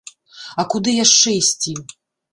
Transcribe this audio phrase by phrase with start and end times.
[0.63, 1.75] А куды яшчэ ісці?